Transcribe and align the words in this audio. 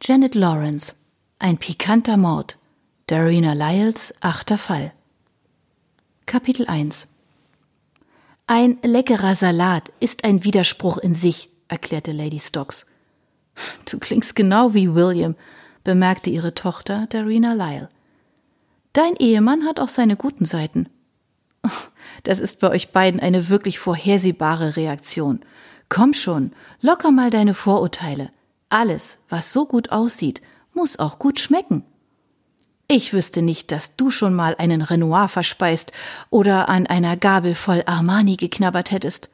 Janet 0.00 0.36
Lawrence. 0.36 0.94
Ein 1.40 1.58
pikanter 1.58 2.16
Mord. 2.16 2.56
Darina 3.08 3.52
Lyles 3.52 4.14
achter 4.20 4.56
Fall. 4.56 4.92
Kapitel 6.24 6.66
1 6.68 7.18
Ein 8.46 8.78
leckerer 8.82 9.34
Salat 9.34 9.92
ist 9.98 10.22
ein 10.22 10.44
Widerspruch 10.44 10.98
in 10.98 11.14
sich, 11.14 11.50
erklärte 11.66 12.12
Lady 12.12 12.38
Stocks. 12.38 12.86
Du 13.90 13.98
klingst 13.98 14.36
genau 14.36 14.72
wie 14.72 14.94
William, 14.94 15.34
bemerkte 15.82 16.30
ihre 16.30 16.54
Tochter 16.54 17.08
Darina 17.08 17.54
Lyle. 17.54 17.88
Dein 18.92 19.16
Ehemann 19.16 19.64
hat 19.64 19.80
auch 19.80 19.88
seine 19.88 20.16
guten 20.16 20.44
Seiten. 20.44 20.88
Das 22.22 22.38
ist 22.38 22.60
bei 22.60 22.70
euch 22.70 22.92
beiden 22.92 23.20
eine 23.20 23.48
wirklich 23.48 23.80
vorhersehbare 23.80 24.76
Reaktion. 24.76 25.40
Komm 25.88 26.14
schon, 26.14 26.52
locker 26.80 27.10
mal 27.10 27.30
deine 27.30 27.52
Vorurteile. 27.52 28.30
Alles, 28.68 29.18
was 29.28 29.52
so 29.52 29.66
gut 29.66 29.90
aussieht, 29.90 30.42
muss 30.74 30.98
auch 30.98 31.18
gut 31.18 31.40
schmecken. 31.40 31.84
Ich 32.86 33.12
wüsste 33.12 33.42
nicht, 33.42 33.70
dass 33.72 33.96
du 33.96 34.10
schon 34.10 34.34
mal 34.34 34.54
einen 34.58 34.82
Renoir 34.82 35.28
verspeist 35.28 35.92
oder 36.30 36.68
an 36.68 36.86
einer 36.86 37.16
Gabel 37.16 37.54
voll 37.54 37.82
Armani 37.86 38.36
geknabbert 38.36 38.90
hättest. 38.90 39.30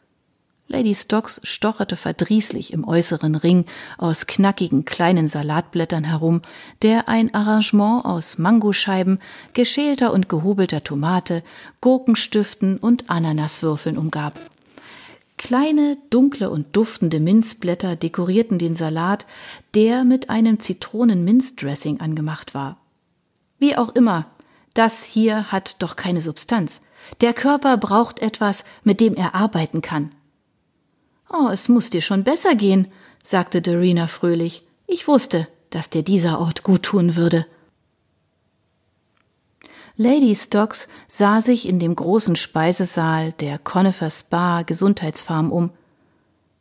Lady 0.66 0.94
Stocks 0.94 1.40
stocherte 1.44 1.94
verdrießlich 1.94 2.72
im 2.72 2.88
äußeren 2.88 3.34
Ring 3.34 3.66
aus 3.98 4.26
knackigen 4.26 4.84
kleinen 4.84 5.28
Salatblättern 5.28 6.04
herum, 6.04 6.40
der 6.82 7.08
ein 7.08 7.34
Arrangement 7.34 8.04
aus 8.04 8.38
Mangoscheiben, 8.38 9.20
geschälter 9.52 10.12
und 10.12 10.28
gehobelter 10.28 10.82
Tomate, 10.82 11.42
Gurkenstiften 11.80 12.78
und 12.78 13.10
Ananaswürfeln 13.10 13.98
umgab. 13.98 14.40
Kleine, 15.44 15.98
dunkle 16.08 16.48
und 16.48 16.74
duftende 16.74 17.20
Minzblätter 17.20 17.96
dekorierten 17.96 18.58
den 18.58 18.74
Salat, 18.74 19.26
der 19.74 20.04
mit 20.04 20.30
einem 20.30 20.58
Zitronen-Minzdressing 20.58 22.00
angemacht 22.00 22.54
war. 22.54 22.78
Wie 23.58 23.76
auch 23.76 23.94
immer, 23.94 24.24
das 24.72 25.04
hier 25.04 25.52
hat 25.52 25.82
doch 25.82 25.96
keine 25.96 26.22
Substanz. 26.22 26.80
Der 27.20 27.34
Körper 27.34 27.76
braucht 27.76 28.20
etwas, 28.20 28.64
mit 28.84 29.02
dem 29.02 29.16
er 29.16 29.34
arbeiten 29.34 29.82
kann. 29.82 30.12
Oh, 31.28 31.50
es 31.52 31.68
muss 31.68 31.90
dir 31.90 32.00
schon 32.00 32.24
besser 32.24 32.54
gehen, 32.54 32.88
sagte 33.22 33.60
Dorina 33.60 34.06
fröhlich. 34.06 34.66
Ich 34.86 35.06
wusste, 35.08 35.46
dass 35.68 35.90
dir 35.90 36.02
dieser 36.02 36.40
Ort 36.40 36.62
gut 36.62 36.84
tun 36.84 37.16
würde. 37.16 37.44
Lady 39.96 40.34
Stocks 40.34 40.88
sah 41.06 41.40
sich 41.40 41.68
in 41.68 41.78
dem 41.78 41.94
großen 41.94 42.34
Speisesaal 42.34 43.30
der 43.32 43.60
Conifer 43.60 44.10
Spa 44.10 44.62
Gesundheitsfarm 44.62 45.52
um. 45.52 45.70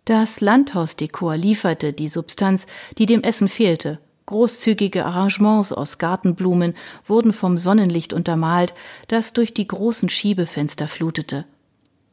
Das 0.06 0.40
Landhausdekor 0.40 1.36
lieferte 1.36 1.94
die 1.94 2.10
Substanz, 2.10 2.68
die 3.00 3.08
dem 3.08 3.24
Essen 3.24 3.48
fehlte. 3.48 3.98
Großzügige 4.28 5.06
Arrangements 5.06 5.74
aus 5.74 5.98
Gartenblumen 5.98 6.76
wurden 7.08 7.34
vom 7.34 7.58
Sonnenlicht 7.58 8.14
untermalt, 8.14 8.76
das 9.08 9.34
durch 9.34 9.54
die 9.54 9.68
großen 9.68 10.10
Schiebefenster 10.10 10.88
flutete. 10.88 11.46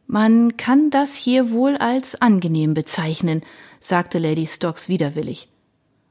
Man 0.06 0.56
kann 0.56 0.88
das 0.88 1.16
hier 1.16 1.50
wohl 1.50 1.76
als 1.76 2.20
angenehm 2.20 2.72
bezeichnen, 2.72 3.42
sagte 3.78 4.18
Lady 4.18 4.46
Stocks 4.46 4.88
widerwillig. 4.88 5.48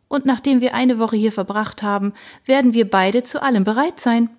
Und 0.08 0.26
nachdem 0.26 0.62
wir 0.62 0.76
eine 0.76 1.00
Woche 1.00 1.16
hier 1.16 1.32
verbracht 1.32 1.82
haben, 1.82 2.14
werden 2.46 2.74
wir 2.76 2.88
beide 2.88 3.24
zu 3.24 3.42
allem 3.42 3.64
bereit 3.64 4.00
sein. 4.00 4.30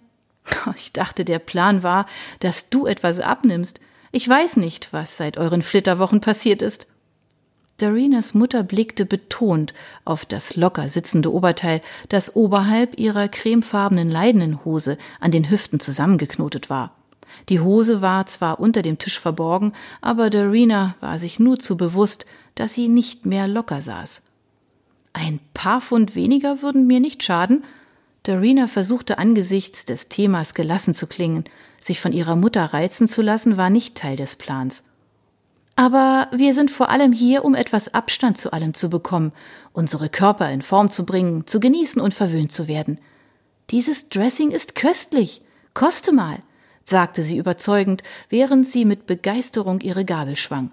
Ich 0.77 0.93
dachte, 0.93 1.25
der 1.25 1.39
Plan 1.39 1.83
war, 1.83 2.07
dass 2.41 2.71
du 2.71 2.87
etwas 2.87 3.21
abnimmst. 3.21 3.81
Ich 4.13 4.29
weiß 4.29 4.57
nicht, 4.57 4.93
was 4.93 5.17
seit 5.17 5.37
euren 5.37 5.63
Flitterwochen 5.63 6.21
passiert 6.21 6.63
ist. 6.63 6.87
Darinas 7.79 8.35
Mutter 8.35 8.63
blickte 8.63 9.07
betont 9.07 9.73
auf 10.05 10.27
das 10.27 10.57
locker 10.57 10.89
sitzende 10.89 11.33
Oberteil, 11.33 11.81
das 12.11 12.37
oberhalb 12.37 12.99
ihrer 12.99 13.29
cremefarbenen 13.29 14.11
Leinenhose 14.11 14.99
an 15.19 15.31
den 15.31 15.49
Hüften 15.51 15.81
zusammengeknotet 15.81 16.69
war. 16.69 16.95
Die 17.49 17.61
Hose 17.61 18.03
war 18.03 18.27
zwar 18.27 18.61
unter 18.61 18.83
dem 18.83 18.99
Tisch 18.99 19.19
verborgen, 19.19 19.73
aber 20.03 20.29
Darina 20.29 20.95
war 21.01 21.19
sich 21.19 21.41
nur 21.41 21.59
zu 21.59 21.77
bewusst, 21.77 22.27
dass 22.55 22.75
sie 22.75 22.89
nicht 22.89 23.25
mehr 23.25 23.49
locker 23.49 23.81
saß. 23.81 24.25
Ein 25.13 25.41
paar 25.55 25.81
Pfund 25.81 26.15
weniger 26.15 26.63
würden 26.63 26.87
mir 26.87 27.01
nicht 27.01 27.23
schaden, 27.23 27.65
Darina 28.23 28.67
versuchte 28.67 29.19
angesichts 29.19 29.85
des 29.85 30.09
Themas 30.09 30.55
gelassen 30.55 30.95
zu 30.95 31.07
klingen. 31.07 31.45
Sich 31.81 32.01
von 32.01 32.13
ihrer 32.13 32.37
Mutter 32.37 32.65
reizen 32.67 33.09
zu 33.09 33.23
lassen, 33.23 33.57
war 33.57 33.71
nicht 33.71 33.97
Teil 33.97 34.17
des 34.17 34.37
Plans. 34.37 34.85
Aber 35.77 36.29
wir 36.31 36.53
sind 36.53 36.71
vor 36.71 36.91
allem 36.91 37.13
hier, 37.13 37.45
um 37.45 37.55
etwas 37.55 37.95
Abstand 37.95 38.37
zu 38.37 38.53
allem 38.53 38.75
zu 38.75 38.91
bekommen, 38.91 39.33
unsere 39.73 40.11
Körper 40.11 40.51
in 40.51 40.61
Form 40.61 40.91
zu 40.91 41.07
bringen, 41.07 41.47
zu 41.47 41.59
genießen 41.59 42.03
und 42.03 42.13
verwöhnt 42.13 42.53
zu 42.53 42.69
werden. 42.69 43.01
Dieses 43.71 44.11
Dressing 44.11 44.51
ist 44.51 44.75
köstlich. 44.75 45.41
Koste 45.73 46.13
mal, 46.13 46.39
sagte 46.85 47.23
sie 47.23 47.39
überzeugend, 47.39 48.03
während 48.29 48.67
sie 48.67 48.85
mit 48.85 49.07
Begeisterung 49.07 49.81
ihre 49.81 50.05
Gabel 50.05 50.37
schwang. 50.37 50.71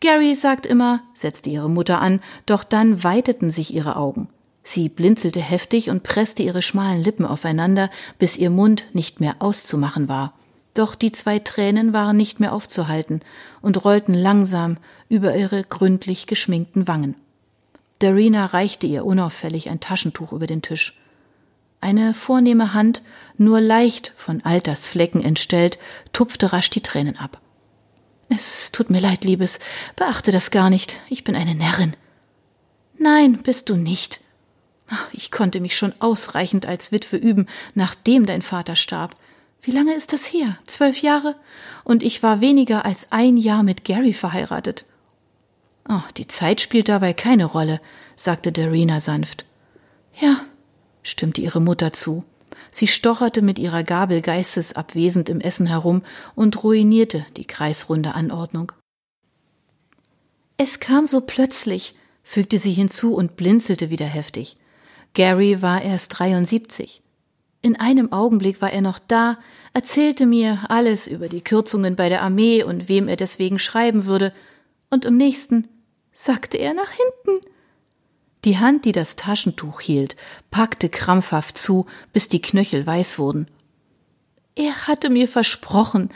Gary 0.00 0.34
sagt 0.34 0.64
immer, 0.64 1.02
setzte 1.12 1.50
ihre 1.50 1.68
Mutter 1.68 2.00
an, 2.00 2.20
doch 2.46 2.64
dann 2.64 3.04
weiteten 3.04 3.50
sich 3.50 3.74
ihre 3.74 3.96
Augen. 3.96 4.28
Sie 4.70 4.90
blinzelte 4.90 5.40
heftig 5.40 5.88
und 5.88 6.02
presste 6.02 6.42
ihre 6.42 6.60
schmalen 6.60 7.02
Lippen 7.02 7.24
aufeinander, 7.24 7.88
bis 8.18 8.36
ihr 8.36 8.50
Mund 8.50 8.84
nicht 8.92 9.18
mehr 9.18 9.36
auszumachen 9.38 10.10
war. 10.10 10.34
Doch 10.74 10.94
die 10.94 11.10
zwei 11.10 11.38
Tränen 11.38 11.94
waren 11.94 12.18
nicht 12.18 12.38
mehr 12.38 12.52
aufzuhalten 12.52 13.22
und 13.62 13.82
rollten 13.82 14.12
langsam 14.12 14.76
über 15.08 15.34
ihre 15.34 15.64
gründlich 15.64 16.26
geschminkten 16.26 16.86
Wangen. 16.86 17.14
Darina 18.00 18.44
reichte 18.44 18.86
ihr 18.86 19.06
unauffällig 19.06 19.70
ein 19.70 19.80
Taschentuch 19.80 20.34
über 20.34 20.46
den 20.46 20.60
Tisch. 20.60 21.00
Eine 21.80 22.12
vornehme 22.12 22.74
Hand, 22.74 23.00
nur 23.38 23.62
leicht 23.62 24.12
von 24.18 24.44
Altersflecken 24.44 25.24
entstellt, 25.24 25.78
tupfte 26.12 26.52
rasch 26.52 26.68
die 26.68 26.82
Tränen 26.82 27.16
ab. 27.16 27.40
Es 28.28 28.70
tut 28.70 28.90
mir 28.90 29.00
leid, 29.00 29.24
Liebes, 29.24 29.60
beachte 29.96 30.30
das 30.30 30.50
gar 30.50 30.68
nicht, 30.68 31.00
ich 31.08 31.24
bin 31.24 31.36
eine 31.36 31.54
Närrin. 31.54 31.94
Nein, 32.98 33.40
bist 33.42 33.70
du 33.70 33.74
nicht, 33.76 34.20
ich 35.12 35.30
konnte 35.30 35.60
mich 35.60 35.76
schon 35.76 35.92
ausreichend 36.00 36.66
als 36.66 36.92
Witwe 36.92 37.16
üben, 37.16 37.46
nachdem 37.74 38.26
dein 38.26 38.42
Vater 38.42 38.76
starb. 38.76 39.14
Wie 39.62 39.70
lange 39.70 39.94
ist 39.94 40.12
das 40.12 40.32
her? 40.32 40.58
Zwölf 40.66 41.02
Jahre? 41.02 41.34
Und 41.84 42.02
ich 42.02 42.22
war 42.22 42.40
weniger 42.40 42.84
als 42.84 43.12
ein 43.12 43.36
Jahr 43.36 43.62
mit 43.62 43.84
Gary 43.84 44.12
verheiratet. 44.12 44.84
Oh, 45.88 46.02
die 46.16 46.28
Zeit 46.28 46.60
spielt 46.60 46.88
dabei 46.88 47.12
keine 47.12 47.44
Rolle, 47.44 47.80
sagte 48.14 48.52
Darina 48.52 49.00
sanft. 49.00 49.44
Ja, 50.20 50.40
stimmte 51.02 51.40
ihre 51.40 51.60
Mutter 51.60 51.92
zu. 51.92 52.24
Sie 52.70 52.86
stocherte 52.86 53.42
mit 53.42 53.58
ihrer 53.58 53.82
Gabel 53.82 54.20
geistesabwesend 54.20 55.28
im 55.28 55.40
Essen 55.40 55.66
herum 55.66 56.02
und 56.34 56.62
ruinierte 56.62 57.24
die 57.36 57.46
kreisrunde 57.46 58.14
Anordnung. 58.14 58.72
Es 60.58 60.80
kam 60.80 61.06
so 61.06 61.20
plötzlich, 61.20 61.94
fügte 62.22 62.58
sie 62.58 62.72
hinzu 62.72 63.14
und 63.14 63.36
blinzelte 63.36 63.90
wieder 63.90 64.06
heftig. 64.06 64.56
Gary 65.14 65.62
war 65.62 65.82
erst 65.82 66.18
73. 66.18 67.02
In 67.60 67.78
einem 67.78 68.12
Augenblick 68.12 68.60
war 68.60 68.72
er 68.72 68.82
noch 68.82 68.98
da, 68.98 69.38
erzählte 69.72 70.26
mir 70.26 70.64
alles 70.68 71.06
über 71.06 71.28
die 71.28 71.40
Kürzungen 71.40 71.96
bei 71.96 72.08
der 72.08 72.22
Armee 72.22 72.62
und 72.62 72.88
wem 72.88 73.08
er 73.08 73.16
deswegen 73.16 73.58
schreiben 73.58 74.06
würde, 74.06 74.32
und 74.90 75.04
im 75.04 75.16
nächsten 75.16 75.68
sackte 76.12 76.56
er 76.56 76.72
nach 76.72 76.90
hinten. 76.90 77.44
Die 78.44 78.58
Hand, 78.58 78.84
die 78.84 78.92
das 78.92 79.16
Taschentuch 79.16 79.80
hielt, 79.80 80.16
packte 80.50 80.88
krampfhaft 80.88 81.58
zu, 81.58 81.86
bis 82.12 82.28
die 82.28 82.40
Knöchel 82.40 82.86
weiß 82.86 83.18
wurden. 83.18 83.48
Er 84.54 84.86
hatte 84.86 85.10
mir 85.10 85.28
versprochen, 85.28 86.10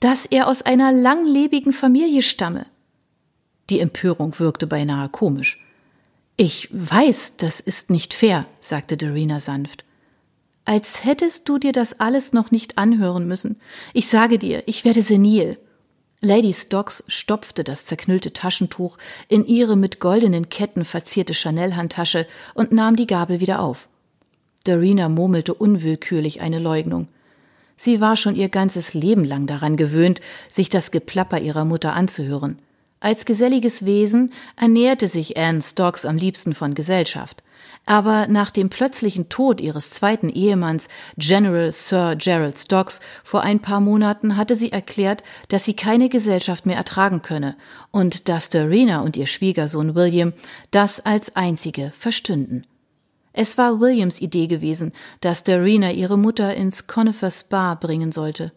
dass 0.00 0.26
er 0.26 0.48
aus 0.48 0.62
einer 0.62 0.92
langlebigen 0.92 1.72
Familie 1.72 2.22
stamme. 2.22 2.66
Die 3.70 3.80
Empörung 3.80 4.38
wirkte 4.38 4.66
beinahe 4.66 5.08
komisch. 5.08 5.65
Ich 6.38 6.68
weiß, 6.70 7.38
das 7.38 7.60
ist 7.60 7.88
nicht 7.90 8.12
fair, 8.12 8.46
sagte 8.60 8.98
Dorina 8.98 9.40
sanft. 9.40 9.84
Als 10.66 11.04
hättest 11.04 11.48
du 11.48 11.58
dir 11.58 11.72
das 11.72 11.98
alles 11.98 12.34
noch 12.34 12.50
nicht 12.50 12.76
anhören 12.76 13.26
müssen. 13.26 13.60
Ich 13.94 14.08
sage 14.08 14.38
dir, 14.38 14.62
ich 14.66 14.84
werde 14.84 15.02
senil. 15.02 15.58
Lady 16.20 16.52
Stocks 16.52 17.04
stopfte 17.08 17.64
das 17.64 17.86
zerknüllte 17.86 18.32
Taschentuch 18.32 18.98
in 19.28 19.46
ihre 19.46 19.76
mit 19.76 20.00
goldenen 20.00 20.48
Ketten 20.48 20.84
verzierte 20.84 21.34
Chanel-Handtasche 21.34 22.26
und 22.52 22.72
nahm 22.72 22.96
die 22.96 23.06
Gabel 23.06 23.40
wieder 23.40 23.60
auf. 23.60 23.88
Dorina 24.64 25.08
murmelte 25.08 25.54
unwillkürlich 25.54 26.42
eine 26.42 26.58
Leugnung. 26.58 27.08
Sie 27.76 28.00
war 28.00 28.16
schon 28.16 28.34
ihr 28.34 28.48
ganzes 28.48 28.92
Leben 28.92 29.24
lang 29.24 29.46
daran 29.46 29.76
gewöhnt, 29.76 30.20
sich 30.48 30.68
das 30.68 30.90
Geplapper 30.90 31.38
ihrer 31.38 31.64
Mutter 31.64 31.92
anzuhören. 31.92 32.58
Als 32.98 33.26
geselliges 33.26 33.84
Wesen 33.84 34.32
ernährte 34.56 35.06
sich 35.06 35.36
Anne 35.36 35.60
Stocks 35.60 36.06
am 36.06 36.16
liebsten 36.16 36.54
von 36.54 36.74
Gesellschaft. 36.74 37.42
Aber 37.84 38.26
nach 38.26 38.50
dem 38.50 38.68
plötzlichen 38.68 39.28
Tod 39.28 39.60
ihres 39.60 39.90
zweiten 39.90 40.28
Ehemanns, 40.28 40.88
General 41.16 41.72
Sir 41.72 42.16
Gerald 42.16 42.58
Stocks, 42.58 43.00
vor 43.22 43.42
ein 43.42 43.60
paar 43.60 43.80
Monaten 43.80 44.36
hatte 44.36 44.56
sie 44.56 44.72
erklärt, 44.72 45.22
dass 45.48 45.64
sie 45.64 45.74
keine 45.74 46.08
Gesellschaft 46.08 46.66
mehr 46.66 46.76
ertragen 46.76 47.22
könne 47.22 47.56
und 47.92 48.28
dass 48.28 48.50
Dorina 48.50 49.02
und 49.02 49.16
ihr 49.16 49.26
Schwiegersohn 49.26 49.94
William 49.94 50.32
das 50.70 51.04
als 51.04 51.36
einzige 51.36 51.92
verstünden. 51.96 52.66
Es 53.32 53.58
war 53.58 53.78
Williams 53.80 54.20
Idee 54.20 54.46
gewesen, 54.46 54.92
dass 55.20 55.44
Darina 55.44 55.92
ihre 55.92 56.16
Mutter 56.16 56.54
ins 56.54 56.86
Conifers 56.86 57.44
Bar 57.44 57.78
bringen 57.78 58.10
sollte. 58.10 58.52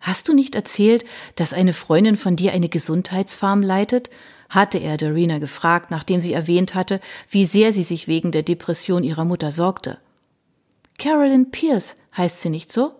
Hast 0.00 0.28
du 0.28 0.34
nicht 0.34 0.54
erzählt, 0.54 1.04
dass 1.36 1.52
eine 1.52 1.72
Freundin 1.72 2.16
von 2.16 2.36
dir 2.36 2.52
eine 2.52 2.68
Gesundheitsfarm 2.68 3.62
leitet? 3.62 4.10
hatte 4.48 4.78
er 4.78 4.96
Darina 4.96 5.38
gefragt, 5.38 5.92
nachdem 5.92 6.20
sie 6.20 6.32
erwähnt 6.32 6.74
hatte, 6.74 7.00
wie 7.28 7.44
sehr 7.44 7.72
sie 7.72 7.84
sich 7.84 8.08
wegen 8.08 8.32
der 8.32 8.42
Depression 8.42 9.04
ihrer 9.04 9.24
Mutter 9.24 9.52
sorgte. 9.52 9.98
Carolyn 10.98 11.52
Pierce 11.52 11.96
heißt 12.16 12.40
sie 12.40 12.50
nicht 12.50 12.72
so? 12.72 12.92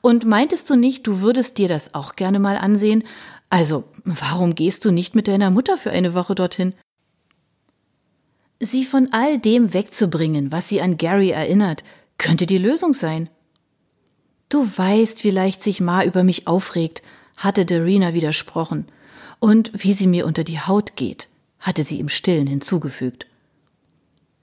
Und 0.00 0.24
meintest 0.24 0.68
du 0.70 0.74
nicht, 0.74 1.06
du 1.06 1.20
würdest 1.20 1.58
dir 1.58 1.68
das 1.68 1.94
auch 1.94 2.16
gerne 2.16 2.38
mal 2.38 2.56
ansehen? 2.56 3.04
Also, 3.50 3.84
warum 4.04 4.54
gehst 4.54 4.84
du 4.84 4.90
nicht 4.90 5.14
mit 5.14 5.28
deiner 5.28 5.50
Mutter 5.50 5.76
für 5.76 5.90
eine 5.90 6.14
Woche 6.14 6.34
dorthin? 6.34 6.74
Sie 8.58 8.84
von 8.84 9.08
all 9.12 9.38
dem 9.38 9.74
wegzubringen, 9.74 10.50
was 10.50 10.68
sie 10.68 10.80
an 10.80 10.96
Gary 10.96 11.30
erinnert, 11.30 11.84
könnte 12.16 12.46
die 12.46 12.58
Lösung 12.58 12.94
sein. 12.94 13.28
Du 14.48 14.66
weißt, 14.76 15.24
wie 15.24 15.30
leicht 15.30 15.62
sich 15.62 15.80
Ma 15.80 16.04
über 16.04 16.22
mich 16.22 16.46
aufregt, 16.46 17.02
hatte 17.36 17.64
Darina 17.64 18.14
widersprochen. 18.14 18.86
Und 19.38 19.70
wie 19.74 19.92
sie 19.92 20.06
mir 20.06 20.26
unter 20.26 20.44
die 20.44 20.60
Haut 20.60 20.96
geht, 20.96 21.28
hatte 21.58 21.82
sie 21.82 22.00
im 22.00 22.08
Stillen 22.08 22.46
hinzugefügt. 22.46 23.26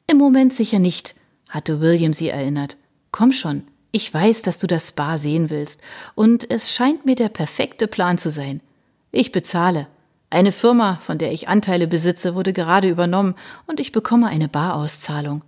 Im 0.07 0.17
Moment 0.17 0.53
sicher 0.53 0.79
nicht, 0.79 1.15
hatte 1.49 1.81
William 1.81 2.13
sie 2.13 2.29
erinnert. 2.29 2.77
Komm 3.11 3.31
schon, 3.31 3.63
ich 3.91 4.13
weiß, 4.13 4.41
dass 4.41 4.59
du 4.59 4.67
das 4.67 4.89
Spa 4.89 5.17
sehen 5.17 5.49
willst, 5.49 5.81
und 6.15 6.49
es 6.51 6.73
scheint 6.73 7.05
mir 7.05 7.15
der 7.15 7.29
perfekte 7.29 7.87
Plan 7.87 8.17
zu 8.17 8.29
sein. 8.29 8.61
Ich 9.11 9.31
bezahle. 9.31 9.87
Eine 10.29 10.51
Firma, 10.51 10.97
von 10.97 11.19
der 11.19 11.31
ich 11.31 11.47
Anteile 11.47 11.87
besitze, 11.87 12.33
wurde 12.33 12.53
gerade 12.53 12.89
übernommen 12.89 13.35
und 13.67 13.79
ich 13.79 13.91
bekomme 13.91 14.27
eine 14.27 14.49
Barauszahlung. 14.49 15.43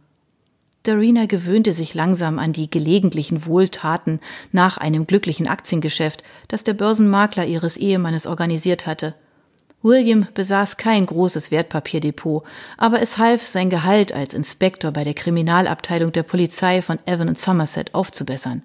Darina 0.87 1.25
gewöhnte 1.25 1.73
sich 1.73 1.93
langsam 1.93 2.39
an 2.39 2.53
die 2.53 2.69
gelegentlichen 2.69 3.45
Wohltaten 3.45 4.19
nach 4.51 4.77
einem 4.77 5.07
glücklichen 5.07 5.47
Aktiengeschäft, 5.47 6.23
das 6.47 6.63
der 6.63 6.73
Börsenmakler 6.73 7.45
ihres 7.45 7.75
Ehemannes 7.77 8.27
organisiert 8.27 8.85
hatte. 8.85 9.15
William 9.81 10.27
besaß 10.33 10.77
kein 10.77 11.05
großes 11.05 11.51
Wertpapierdepot, 11.51 12.43
aber 12.77 13.01
es 13.01 13.17
half, 13.17 13.47
sein 13.47 13.69
Gehalt 13.69 14.13
als 14.13 14.33
Inspektor 14.33 14.91
bei 14.91 15.03
der 15.03 15.13
Kriminalabteilung 15.13 16.11
der 16.11 16.23
Polizei 16.23 16.81
von 16.81 16.99
Evan 17.05 17.29
und 17.29 17.37
Somerset 17.37 17.93
aufzubessern. 17.93 18.63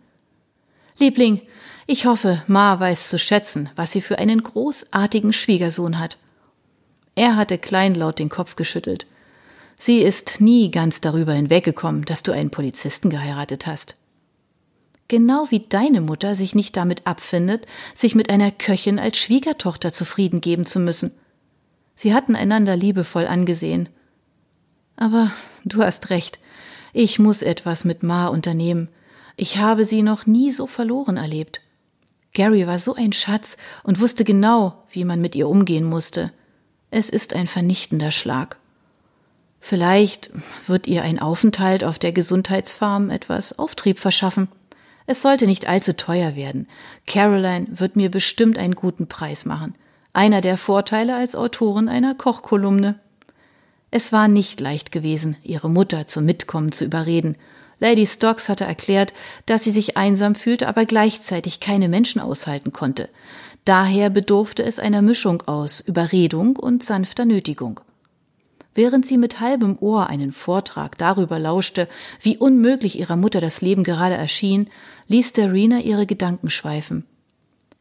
Liebling, 0.99 1.43
ich 1.87 2.07
hoffe, 2.07 2.43
Ma 2.47 2.79
weiß 2.79 3.09
zu 3.09 3.19
schätzen, 3.19 3.71
was 3.77 3.93
sie 3.93 4.01
für 4.01 4.19
einen 4.19 4.43
großartigen 4.43 5.33
Schwiegersohn 5.33 5.99
hat. 5.99 6.19
Er 7.15 7.37
hatte 7.37 7.59
kleinlaut 7.59 8.19
den 8.19 8.29
Kopf 8.29 8.57
geschüttelt. 8.57 9.07
Sie 9.83 10.01
ist 10.01 10.43
nie 10.43 10.71
ganz 10.71 11.01
darüber 11.01 11.33
hinweggekommen, 11.33 12.05
dass 12.05 12.23
du 12.23 12.33
einen 12.33 12.51
Polizisten 12.51 13.09
geheiratet 13.09 13.67
hast. 13.67 13.97
Genau 15.09 15.47
wie 15.49 15.61
deine 15.61 16.03
Mutter 16.03 16.35
sich 16.35 16.55
nicht 16.55 16.77
damit 16.77 17.07
abfindet, 17.07 17.67
sich 17.95 18.15
mit 18.15 18.29
einer 18.29 18.51
Köchin 18.51 18.99
als 18.99 19.17
Schwiegertochter 19.17 19.91
zufrieden 19.91 20.43
geben 20.43 20.67
zu 20.67 20.81
müssen. 20.81 21.13
Sie 21.95 22.13
hatten 22.13 22.37
einander 22.37 22.77
liebevoll 22.77 23.27
angesehen. 23.27 23.89
Aber 24.97 25.33
du 25.65 25.83
hast 25.83 26.11
recht, 26.11 26.41
ich 26.93 27.19
muss 27.19 27.41
etwas 27.41 27.87
mit 27.87 28.03
Ma 28.03 28.27
unternehmen. 28.27 28.91
Ich 29.37 29.57
habe 29.57 29.87
sie 29.87 30.03
noch 30.03 30.27
nie 30.27 30.51
so 30.51 30.67
verloren 30.67 31.17
erlebt. 31.17 31.63
Gary 32.35 32.67
war 32.67 32.79
so 32.79 32.95
ein 32.95 33.15
Schatz 33.15 33.57
und 33.83 33.99
wusste 33.99 34.25
genau, 34.25 34.85
wie 34.93 35.07
man 35.07 35.23
mit 35.23 35.35
ihr 35.35 35.49
umgehen 35.49 35.85
musste. 35.85 36.33
Es 36.91 37.09
ist 37.09 37.33
ein 37.35 37.47
vernichtender 37.47 38.11
Schlag. 38.11 38.60
Vielleicht 39.61 40.31
wird 40.67 40.87
ihr 40.87 41.03
ein 41.03 41.19
Aufenthalt 41.19 41.85
auf 41.85 41.99
der 41.99 42.13
Gesundheitsfarm 42.13 43.11
etwas 43.11 43.59
Auftrieb 43.59 43.99
verschaffen. 43.99 44.49
Es 45.07 45.23
sollte 45.23 45.47
nicht 45.47 45.69
allzu 45.69 45.97
teuer 45.97 46.35
werden. 46.35 46.67
Caroline 47.07 47.67
wird 47.71 47.97
mir 47.97 48.11
bestimmt 48.11 48.59
einen 48.59 48.75
guten 48.75 49.07
Preis 49.07 49.45
machen. 49.45 49.75
Einer 50.13 50.41
der 50.41 50.57
Vorteile 50.57 51.15
als 51.15 51.37
Autorin 51.37 51.89
einer 51.89 52.15
Kochkolumne. 52.15 52.99
Es 53.91 54.13
war 54.13 54.29
nicht 54.29 54.61
leicht 54.61 54.93
gewesen, 54.93 55.37
ihre 55.43 55.69
Mutter 55.69 56.07
zum 56.07 56.25
Mitkommen 56.25 56.73
zu 56.73 56.85
überreden, 56.85 57.37
Lady 57.81 58.07
Stocks 58.07 58.49
hatte 58.49 58.65
erklärt, 58.65 59.15
dass 59.47 59.65
sie 59.65 59.71
sich 59.71 59.97
einsam 59.97 60.35
fühlte, 60.35 60.69
aber 60.69 60.85
gleichzeitig 60.85 61.61
keine 61.61 61.89
Menschen 61.89 62.21
aushalten 62.21 62.73
konnte. 62.73 63.09
Daher 63.65 64.11
bedurfte 64.11 64.63
es 64.63 64.79
einer 64.79 65.03
Mischung 65.03 65.43
aus 65.47 65.81
Überredung 65.81 66.57
und 66.57 66.83
sanfter 66.83 67.25
Nötigung. 67.25 67.81
Während 68.75 69.05
sie 69.05 69.19
mit 69.19 69.41
halbem 69.41 69.77
Ohr 69.81 70.09
einen 70.09 70.33
Vortrag 70.33 70.97
darüber 70.97 71.39
lauschte, 71.39 71.89
wie 72.21 72.37
unmöglich 72.37 72.99
ihrer 72.99 73.17
Mutter 73.17 73.41
das 73.41 73.61
Leben 73.61 73.83
gerade 73.83 74.15
erschien, 74.15 74.71
ließ 75.09 75.33
Darina 75.33 75.81
ihre 75.81 76.07
Gedanken 76.07 76.51
schweifen. 76.51 77.05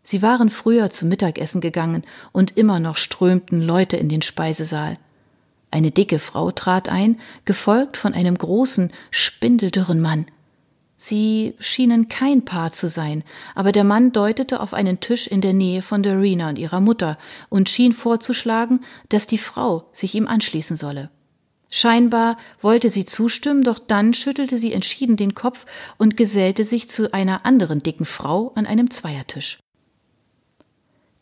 Sie 0.02 0.22
waren 0.24 0.50
früher 0.50 0.90
zum 0.90 1.10
Mittagessen 1.10 1.62
gegangen 1.62 2.04
und 2.32 2.58
immer 2.58 2.80
noch 2.80 2.98
strömten 2.98 3.62
Leute 3.62 3.98
in 3.98 4.10
den 4.10 4.24
Speisesaal. 4.24 4.98
Eine 5.72 5.92
dicke 5.92 6.18
Frau 6.18 6.50
trat 6.50 6.90
ein, 6.90 7.20
gefolgt 7.46 7.96
von 7.96 8.16
einem 8.16 8.36
großen, 8.36 8.92
spindeldürren 9.12 10.02
Mann. 10.02 10.26
Sie 11.02 11.56
schienen 11.60 12.10
kein 12.10 12.44
Paar 12.44 12.74
zu 12.74 12.90
sein, 12.90 13.24
aber 13.56 13.72
der 13.72 13.86
Mann 13.86 14.12
deutete 14.12 14.60
auf 14.60 14.74
einen 14.74 15.00
Tisch 15.00 15.28
in 15.28 15.40
der 15.40 15.54
Nähe 15.54 15.82
von 15.82 16.04
Dorina 16.04 16.50
und 16.50 16.60
ihrer 16.60 16.82
Mutter 16.82 17.18
und 17.48 17.70
schien 17.70 17.94
vorzuschlagen, 17.94 18.82
dass 19.08 19.26
die 19.26 19.38
Frau 19.38 19.88
sich 19.94 20.14
ihm 20.14 20.28
anschließen 20.28 20.76
solle. 20.76 21.10
Scheinbar 21.72 22.36
wollte 22.60 22.90
sie 22.90 23.06
zustimmen, 23.06 23.64
doch 23.64 23.80
dann 23.80 24.14
schüttelte 24.14 24.58
sie 24.58 24.74
entschieden 24.74 25.16
den 25.16 25.36
Kopf 25.36 25.66
und 25.98 26.18
gesellte 26.18 26.66
sich 26.66 26.90
zu 26.90 27.14
einer 27.14 27.46
anderen 27.46 27.80
dicken 27.80 28.06
Frau 28.06 28.52
an 28.56 28.66
einem 28.66 28.92
Zweiertisch. 28.92 29.60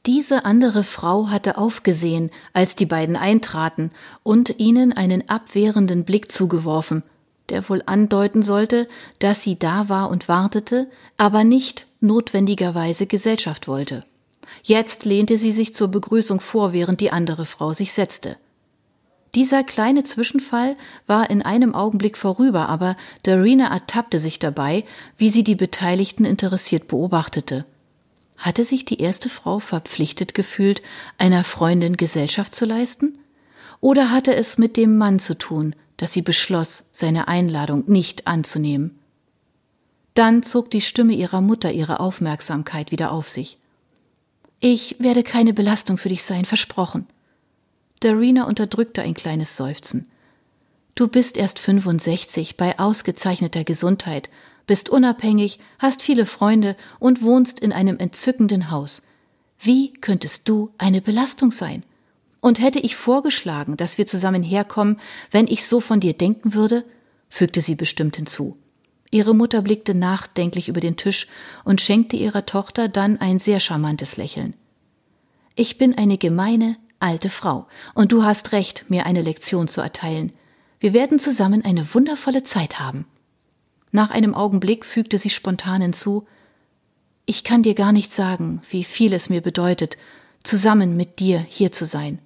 Diese 0.08 0.44
andere 0.44 0.84
Frau 0.84 1.30
hatte 1.30 1.56
aufgesehen, 1.56 2.32
als 2.52 2.76
die 2.76 2.88
beiden 2.88 3.16
eintraten, 3.16 3.92
und 4.24 4.58
ihnen 4.58 4.92
einen 4.92 5.30
abwehrenden 5.30 6.04
Blick 6.04 6.32
zugeworfen, 6.32 7.04
der 7.50 7.68
wohl 7.70 7.82
andeuten 7.86 8.44
sollte, 8.44 8.88
dass 9.20 9.42
sie 9.42 9.58
da 9.58 9.90
war 9.90 10.10
und 10.10 10.28
wartete, 10.28 10.88
aber 11.18 11.44
nicht 11.44 11.86
notwendigerweise 12.02 13.08
Gesellschaft 13.08 13.68
wollte. 13.68 14.04
Jetzt 14.64 15.06
lehnte 15.06 15.38
sie 15.38 15.52
sich 15.52 15.74
zur 15.74 15.90
Begrüßung 15.90 16.40
vor, 16.40 16.74
während 16.74 17.02
die 17.02 17.12
andere 17.12 17.46
Frau 17.46 17.74
sich 17.74 17.94
setzte. 17.94 18.38
Dieser 19.36 19.64
kleine 19.64 20.04
Zwischenfall 20.04 20.76
war 21.06 21.30
in 21.30 21.42
einem 21.42 21.76
Augenblick 21.76 22.18
vorüber, 22.18 22.70
aber 22.70 22.96
Darina 23.24 23.72
ertappte 23.72 24.20
sich 24.20 24.40
dabei, 24.40 24.84
wie 25.18 25.30
sie 25.30 25.44
die 25.44 25.56
Beteiligten 25.56 26.26
interessiert 26.26 26.88
beobachtete. 26.88 27.66
Hatte 28.38 28.64
sich 28.64 28.86
die 28.86 29.02
erste 29.02 29.30
Frau 29.30 29.60
verpflichtet 29.60 30.34
gefühlt, 30.34 30.82
einer 31.18 31.44
Freundin 31.44 31.98
Gesellschaft 31.98 32.56
zu 32.56 32.66
leisten? 32.66 33.18
Oder 33.80 34.12
hatte 34.12 34.36
es 34.36 34.58
mit 34.58 34.78
dem 34.78 34.98
Mann 34.98 35.20
zu 35.20 35.38
tun, 35.38 35.76
dass 35.98 36.14
sie 36.14 36.22
beschloss, 36.22 36.84
seine 36.92 37.28
Einladung 37.28 37.84
nicht 37.88 38.28
anzunehmen? 38.28 39.00
Dann 40.14 40.42
zog 40.44 40.72
die 40.72 40.82
Stimme 40.82 41.14
ihrer 41.14 41.42
Mutter 41.42 41.72
ihre 41.72 42.00
Aufmerksamkeit 42.00 42.92
wieder 42.92 43.12
auf 43.12 43.30
sich. 43.30 43.58
Ich 44.60 44.96
werde 45.00 45.24
keine 45.24 45.54
Belastung 45.54 45.98
für 45.98 46.10
dich 46.10 46.24
sein, 46.24 46.46
versprochen. 46.46 47.06
Darina 48.00 48.46
unterdrückte 48.46 49.02
ein 49.02 49.14
kleines 49.14 49.58
Seufzen. 49.58 50.10
Du 50.96 51.08
bist 51.08 51.38
erst 51.38 51.60
65 51.60 52.58
bei 52.58 52.80
ausgezeichneter 52.80 53.64
Gesundheit 53.64 54.30
bist 54.68 54.90
unabhängig, 54.90 55.60
hast 55.80 56.04
viele 56.04 56.26
Freunde 56.26 56.76
und 57.00 57.24
wohnst 57.24 57.60
in 57.60 57.72
einem 57.72 57.98
entzückenden 57.98 58.70
Haus. 58.70 59.04
Wie 59.60 59.94
könntest 59.94 60.48
du 60.50 60.72
eine 60.78 61.02
Belastung 61.02 61.52
sein? 61.52 61.84
Und 62.48 62.62
hätte 62.62 62.80
ich 62.80 62.96
vorgeschlagen, 62.96 63.76
dass 63.76 63.98
wir 63.98 64.08
zusammen 64.08 64.42
herkommen, 64.42 65.02
wenn 65.32 65.48
ich 65.48 65.68
so 65.68 65.82
von 65.82 66.00
dir 66.00 66.14
denken 66.14 66.54
würde? 66.54 66.86
fügte 67.28 67.60
sie 67.60 67.76
bestimmt 67.76 68.16
hinzu. 68.16 68.56
Ihre 69.12 69.36
Mutter 69.36 69.62
blickte 69.62 69.94
nachdenklich 69.94 70.70
über 70.70 70.80
den 70.80 70.96
Tisch 70.96 71.28
und 71.66 71.82
schenkte 71.82 72.16
ihrer 72.16 72.46
Tochter 72.46 72.88
dann 72.88 73.20
ein 73.20 73.40
sehr 73.40 73.60
charmantes 73.60 74.16
Lächeln. 74.16 74.56
Ich 75.56 75.78
bin 75.78 75.98
eine 75.98 76.18
gemeine, 76.18 76.78
alte 77.02 77.30
Frau, 77.30 77.68
und 77.96 78.14
du 78.14 78.24
hast 78.24 78.54
recht, 78.54 78.86
mir 78.88 79.06
eine 79.06 79.24
Lektion 79.24 79.68
zu 79.68 79.82
erteilen. 79.82 80.32
Wir 80.80 80.94
werden 80.94 81.20
zusammen 81.20 81.66
eine 81.66 81.94
wundervolle 81.94 82.44
Zeit 82.44 82.80
haben. 82.80 83.08
Nach 83.92 84.10
einem 84.10 84.34
Augenblick 84.34 84.86
fügte 84.86 85.18
sie 85.18 85.32
spontan 85.32 85.82
hinzu 85.82 86.26
Ich 87.26 87.44
kann 87.44 87.62
dir 87.62 87.74
gar 87.74 87.92
nicht 87.92 88.14
sagen, 88.14 88.62
wie 88.70 88.86
viel 88.86 89.12
es 89.12 89.30
mir 89.30 89.42
bedeutet, 89.42 89.98
zusammen 90.44 90.96
mit 90.96 91.20
dir 91.20 91.40
hier 91.40 91.74
zu 91.74 91.86
sein. 91.86 92.20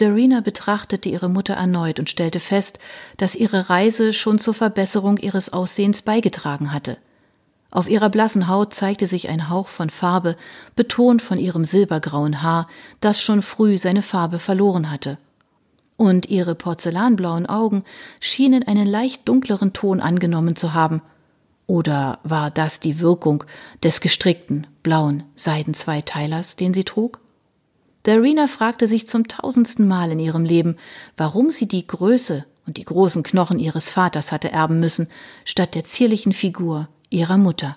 Darina 0.00 0.40
betrachtete 0.40 1.08
ihre 1.08 1.28
Mutter 1.28 1.54
erneut 1.54 1.98
und 1.98 2.08
stellte 2.08 2.40
fest, 2.40 2.78
dass 3.16 3.34
ihre 3.34 3.70
Reise 3.70 4.12
schon 4.12 4.38
zur 4.38 4.54
Verbesserung 4.54 5.18
ihres 5.18 5.52
Aussehens 5.52 6.02
beigetragen 6.02 6.72
hatte. 6.72 6.96
Auf 7.70 7.88
ihrer 7.88 8.10
blassen 8.10 8.48
Haut 8.48 8.74
zeigte 8.74 9.06
sich 9.06 9.28
ein 9.28 9.48
Hauch 9.48 9.68
von 9.68 9.90
Farbe, 9.90 10.36
betont 10.74 11.22
von 11.22 11.38
ihrem 11.38 11.64
silbergrauen 11.64 12.42
Haar, 12.42 12.66
das 13.00 13.22
schon 13.22 13.42
früh 13.42 13.78
seine 13.78 14.02
Farbe 14.02 14.38
verloren 14.38 14.90
hatte. 14.90 15.18
und 16.00 16.30
ihre 16.30 16.54
porzellanblauen 16.54 17.44
Augen 17.44 17.84
schienen 18.20 18.66
einen 18.66 18.86
leicht 18.86 19.28
dunkleren 19.28 19.74
Ton 19.74 20.00
angenommen 20.00 20.56
zu 20.56 20.72
haben. 20.72 21.02
Oder 21.66 22.20
war 22.22 22.50
das 22.50 22.80
die 22.80 23.00
Wirkung 23.00 23.44
des 23.82 24.00
gestrickten, 24.00 24.66
blauen 24.82 25.24
Seidenzweiteilers, 25.36 26.56
den 26.56 26.72
sie 26.72 26.84
trug? 26.84 27.20
Darina 28.04 28.46
fragte 28.46 28.86
sich 28.86 29.06
zum 29.06 29.28
tausendsten 29.28 29.86
Mal 29.86 30.12
in 30.12 30.18
ihrem 30.18 30.44
Leben, 30.44 30.76
warum 31.16 31.50
sie 31.50 31.68
die 31.68 31.86
Größe 31.86 32.46
und 32.66 32.76
die 32.76 32.84
großen 32.84 33.22
Knochen 33.22 33.58
ihres 33.58 33.90
Vaters 33.90 34.32
hatte 34.32 34.50
erben 34.50 34.80
müssen, 34.80 35.08
statt 35.44 35.74
der 35.74 35.84
zierlichen 35.84 36.32
Figur 36.32 36.88
ihrer 37.10 37.36
Mutter. 37.36 37.76